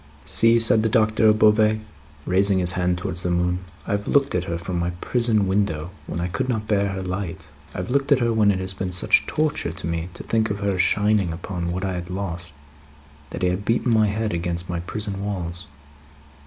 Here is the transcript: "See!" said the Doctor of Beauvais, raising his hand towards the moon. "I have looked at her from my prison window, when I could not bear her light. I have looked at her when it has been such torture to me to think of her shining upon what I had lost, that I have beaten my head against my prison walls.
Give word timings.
"See!" 0.25 0.57
said 0.57 0.81
the 0.81 0.89
Doctor 0.89 1.27
of 1.27 1.37
Beauvais, 1.37 1.79
raising 2.25 2.57
his 2.57 2.71
hand 2.71 2.97
towards 2.97 3.21
the 3.21 3.29
moon. 3.29 3.59
"I 3.85 3.91
have 3.91 4.07
looked 4.07 4.33
at 4.33 4.45
her 4.45 4.57
from 4.57 4.79
my 4.79 4.89
prison 4.99 5.45
window, 5.47 5.91
when 6.07 6.19
I 6.19 6.27
could 6.27 6.49
not 6.49 6.67
bear 6.67 6.87
her 6.87 7.03
light. 7.03 7.49
I 7.75 7.77
have 7.77 7.91
looked 7.91 8.11
at 8.11 8.17
her 8.17 8.33
when 8.33 8.49
it 8.49 8.57
has 8.57 8.73
been 8.73 8.91
such 8.91 9.27
torture 9.27 9.71
to 9.71 9.85
me 9.85 10.09
to 10.15 10.23
think 10.23 10.49
of 10.49 10.59
her 10.61 10.79
shining 10.79 11.31
upon 11.31 11.71
what 11.71 11.85
I 11.85 11.93
had 11.93 12.09
lost, 12.09 12.51
that 13.29 13.43
I 13.43 13.49
have 13.49 13.63
beaten 13.63 13.93
my 13.93 14.07
head 14.07 14.33
against 14.33 14.67
my 14.71 14.79
prison 14.79 15.23
walls. 15.23 15.67